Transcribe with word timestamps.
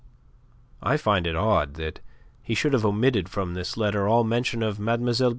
I 0.81 0.97
find 0.97 1.27
it 1.27 1.35
odd 1.35 1.75
that 1.75 1.99
he 2.41 2.55
should 2.55 2.73
have 2.73 2.83
omitted 2.83 3.29
from 3.29 3.53
this 3.53 3.77
letter 3.77 4.07
all 4.07 4.23
mention 4.23 4.63
of 4.63 4.79
Mlle. 4.79 5.29